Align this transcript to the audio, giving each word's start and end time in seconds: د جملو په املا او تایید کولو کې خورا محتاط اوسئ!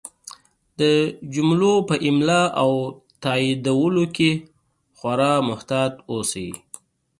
د 0.79 0.81
جملو 1.33 1.73
په 1.89 1.95
املا 2.07 2.41
او 2.61 2.71
تایید 3.23 3.63
کولو 3.75 4.05
کې 4.15 4.31
خورا 4.97 5.33
محتاط 5.49 5.93
اوسئ! 6.11 6.49